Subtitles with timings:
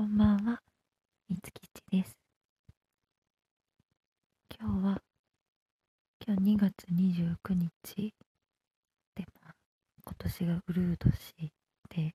[0.00, 0.62] こんばんは、
[1.28, 2.16] みつきちです。
[4.58, 5.02] 今日は、
[6.26, 8.14] 今日2月29日
[9.14, 9.54] で、まあ、
[10.06, 11.52] 今年がウルー年
[11.90, 12.14] で、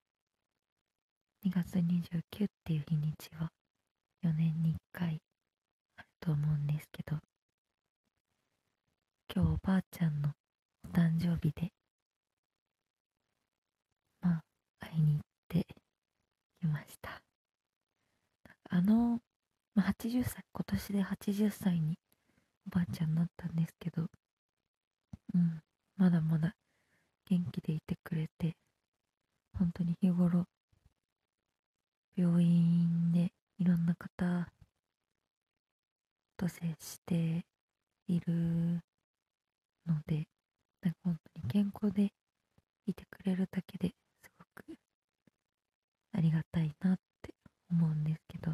[1.46, 3.52] 2月29っていう日にちは
[4.24, 5.22] 4年に1回
[5.98, 7.20] あると思うんですけど、
[9.32, 10.32] 今日おばあちゃんの
[10.86, 11.72] お誕生日で、
[14.22, 14.44] まあ、
[14.80, 15.68] 会いに行って
[16.60, 17.22] きました。
[18.86, 19.20] の、
[19.74, 21.98] まあ、80歳、今年で80歳に
[22.68, 24.08] おばあちゃんになったんですけど、
[25.34, 25.62] うん、
[25.98, 26.56] まだまだ
[27.30, 28.56] 元気でいてくれて、
[29.58, 30.46] 本当に日頃、
[32.16, 34.50] 病院でいろんな方
[36.38, 37.46] と接して
[38.08, 38.82] いる
[39.86, 40.28] ので、
[40.82, 42.14] なんか本当に健康で
[42.86, 43.90] いてくれるだけで
[44.22, 44.78] すごく
[46.14, 47.34] ありがたいなって
[47.70, 48.52] 思うんですけど、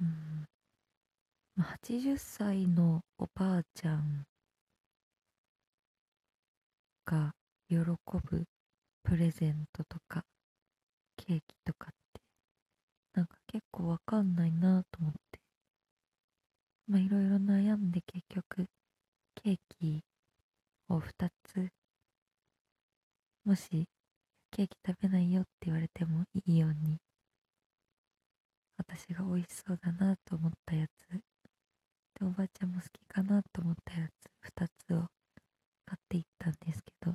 [0.00, 0.46] うん、
[1.53, 4.26] まあ、80歳のおばあちゃん
[7.06, 7.32] が
[7.70, 8.44] 喜ぶ
[9.02, 10.24] プレゼントとか
[11.16, 12.20] ケーキとかって
[13.14, 15.40] なんか結構わかんないなと思って。
[16.86, 18.66] まあいろいろ悩んで結局
[19.34, 20.04] ケーキ
[20.90, 21.70] を2つ
[23.46, 23.88] もし
[24.50, 26.98] ケーキ食べないよって言われてもいいように
[28.76, 31.33] 私が美味しそうだなと思ったやつ
[32.34, 35.08] ばあちゃんも好きかなと思ったやつ2つを
[35.86, 37.14] 買っていったんですけど。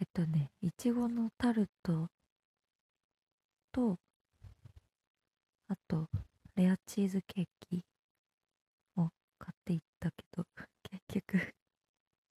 [0.00, 2.08] えっとねいちごのタルト
[3.70, 3.98] と
[5.68, 6.08] あと
[6.56, 7.84] レアチーズケーキ
[8.96, 10.44] を買っていったけど
[10.82, 11.54] 結局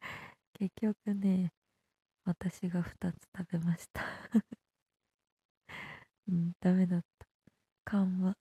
[0.53, 1.51] 結局ね
[2.23, 4.03] 私が2つ食べました。
[6.27, 7.27] うんダメだった。
[7.83, 8.37] 勘は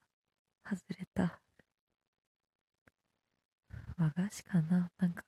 [0.64, 1.43] 外れた。
[4.04, 4.90] 和菓子かな。
[4.98, 5.24] なんか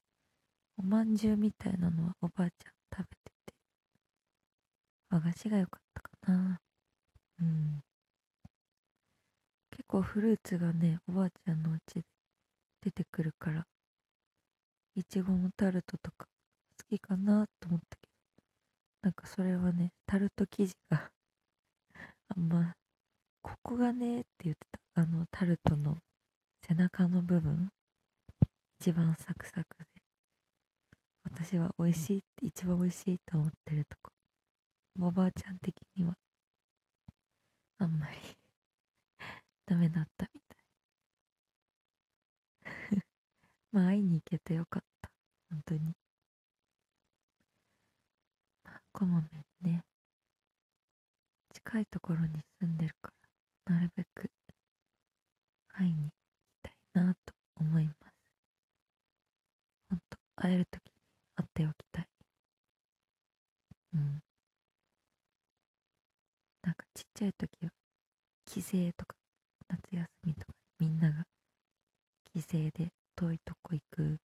[0.76, 3.54] おまんじゅうみたいなのはおばあちゃん食べてて。
[5.08, 6.60] 和菓子が良かったかな。
[7.40, 7.80] うん。
[9.70, 12.02] 結構フルーツがねおばあちゃんのうちで
[12.82, 13.66] 出てくるから
[14.94, 16.26] いちごのタルトとか
[16.78, 18.12] 好きかなと思ったけど。
[19.02, 21.10] なんかそれはねタルト生地が
[22.28, 22.74] あんま
[23.40, 25.02] ここがねって言ってた。
[25.02, 25.96] あのタルトの
[26.66, 27.70] 背中の部分。
[28.80, 29.86] 一番サクサクで。
[31.24, 34.12] 私は美味しいって一番美味しいと思ってるとこ。
[35.00, 36.16] おばあちゃん的には
[37.78, 38.16] あんまり。
[39.66, 40.58] ダメだったみたい。
[43.72, 45.10] まあ会いに行けてよかった。
[45.50, 45.96] 本当に。
[48.64, 49.84] まあこまめにね。
[51.52, 53.10] 近いところに住んでるか
[53.66, 54.30] らなるべく
[55.68, 56.12] 会いに行き
[56.62, 57.95] たいなと思います。
[60.46, 60.92] ほんと会える時に
[61.36, 62.08] 会っておきたい。
[63.94, 64.22] うん。
[66.62, 67.70] なんかちっちゃい時は
[68.44, 69.16] 帰省とか
[69.68, 70.46] 夏休みとか
[70.78, 71.24] みんなが
[72.32, 74.18] 帰省で遠いとこ行く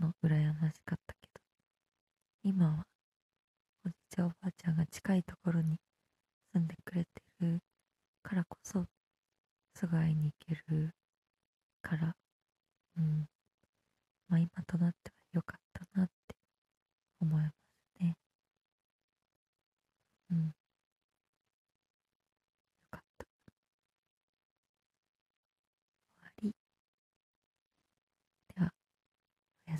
[0.00, 1.40] の羨ましかったけど
[2.44, 2.86] 今は
[3.84, 5.76] おじいちゃんおばあちゃんが近いところに
[6.52, 7.10] 住んでくれて
[7.40, 7.60] る
[8.22, 8.86] からこそ
[9.74, 10.94] すぐ会いに行ける
[11.82, 12.16] から
[12.98, 13.28] うん。
[14.28, 16.36] まあ今となっては良かったなって
[17.20, 17.54] 思います
[18.00, 18.16] ね
[20.30, 20.52] うんよ
[22.90, 23.26] かった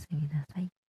[0.04, 0.83] すみなさい。